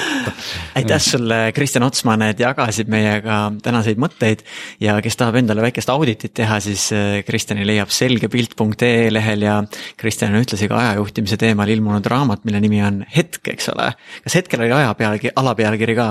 [0.79, 4.43] aitäh sulle, Kristjan Otsman, et jagasid meiega tänaseid mõtteid
[4.83, 9.61] ja kes tahab endale väikest auditit teha, siis äh, Kristjani leiab selgepilt.ee lehel ja
[9.97, 13.91] Kristjan on ühtlasi ka ajajuhtimise teemal ilmunud raamat, mille nimi on Hetk, eks ole.
[14.25, 16.09] kas hetkel oli aja pealkiri, alapealkiri ka?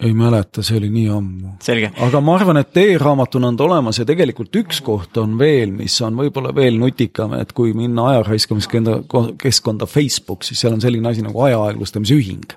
[0.00, 1.52] Ei mäleta, see oli nii ammu.
[2.06, 5.96] aga ma arvan, et e-raamatuna on ta olemas ja tegelikult üks koht on veel, mis
[6.06, 11.24] on võib-olla veel nutikam, et kui minna aja raiskamiskeskkonda Facebook, siis seal on selline asi
[11.26, 12.56] nagu aja aeglustamise ühing.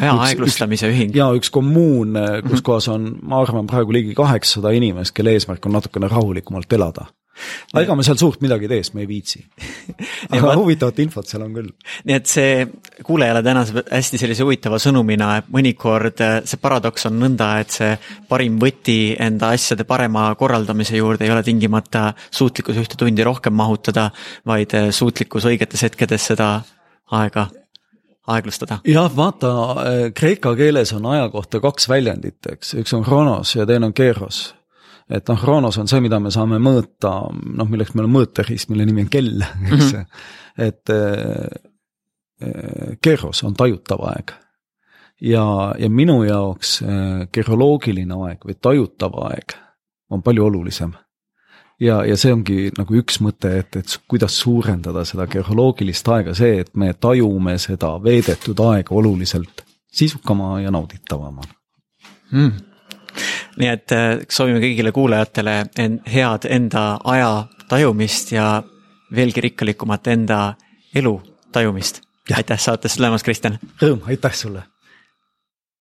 [0.00, 1.14] aja aeglustamise ühing?
[1.16, 2.16] jaa, üks kommuun,
[2.46, 2.64] kus mhm.
[2.70, 7.10] kohas on, ma arvan, praegu ligi kaheksasada inimest, kelle eesmärk on natukene rahulikumalt elada
[7.72, 9.42] aga ega me seal suurt midagi ei tee, sest me ei viitsi.
[10.32, 10.54] aga ma...
[10.58, 11.70] huvitavat infot seal on küll.
[12.08, 12.66] nii et see
[13.06, 17.92] kuulajale tänase hästi sellise huvitava sõnumina, et mõnikord äh, see paradoks on nõnda, et see
[18.30, 24.10] parim võti enda asjade parema korraldamise juurde ei ole tingimata suutlikkus ühte tundi rohkem mahutada,
[24.48, 26.52] vaid äh, suutlikkus õigetes hetkedes seda
[27.14, 27.48] aega
[28.28, 28.80] aeglustada.
[28.84, 29.50] jah, vaata,
[29.84, 33.96] äh, kreeka keeles on aja kohta kaks väljendit, eks, üks on chronos ja teine on
[33.96, 34.57] keeros
[35.10, 38.84] et noh, Chronos on see, mida me saame mõõta, noh, milleks meil on mõõteriist, mille
[38.88, 40.04] nimi on kell, eks mm, -hmm.
[40.68, 41.48] et äh,
[43.02, 44.28] Keros on tajutav aeg.
[45.20, 49.46] ja, ja minu jaoks äh, geroloogiline aeg või tajutav aeg
[50.10, 50.92] on palju olulisem.
[51.80, 56.60] ja, ja see ongi nagu üks mõte, et, et kuidas suurendada seda geroloogilist aega, see,
[56.60, 61.52] et me tajume seda veedetud aega oluliselt sisukama ja nauditavamana
[62.30, 62.67] mm
[63.58, 68.62] nii et äh, soovime kõigile kuulajatele en, head enda aja tajumist ja
[69.14, 70.40] veelgi rikkalikumat enda
[70.94, 71.14] elu
[71.52, 72.02] tajumist.
[72.36, 73.58] aitäh saatesse tulemast, Kristjan!
[73.82, 74.62] Rõõm, aitäh sulle!